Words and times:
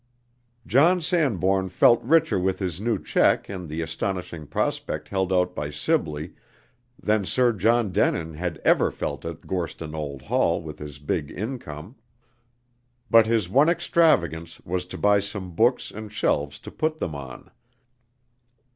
John 0.65 0.99
Sanbourne 0.99 1.69
felt 1.69 2.01
richer 2.01 2.39
with 2.39 2.57
his 2.57 2.81
new 2.81 2.97
check 2.97 3.47
and 3.49 3.69
the 3.69 3.83
astonishing 3.83 4.47
prospect 4.47 5.09
held 5.09 5.31
out 5.31 5.53
by 5.53 5.69
Sibley 5.69 6.33
than 6.99 7.23
Sir 7.23 7.53
John 7.53 7.91
Denin 7.91 8.33
had 8.33 8.57
ever 8.65 8.89
felt 8.89 9.25
at 9.25 9.41
Gorston 9.45 9.93
Old 9.93 10.23
Hall 10.23 10.59
with 10.59 10.79
his 10.79 10.97
big 10.97 11.29
income. 11.29 11.97
But 13.11 13.27
his 13.27 13.47
one 13.47 13.69
extravagance 13.69 14.59
was 14.61 14.85
to 14.87 14.97
buy 14.97 15.19
some 15.19 15.51
books 15.53 15.91
and 15.91 16.11
shelves 16.11 16.57
to 16.61 16.71
put 16.71 16.97
them 16.97 17.13
on. 17.13 17.51